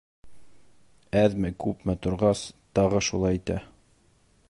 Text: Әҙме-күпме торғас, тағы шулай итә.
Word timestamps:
Әҙме-күпме 1.19 1.97
торғас, 2.07 2.43
тағы 2.79 3.07
шулай 3.11 3.43
итә. 3.43 3.61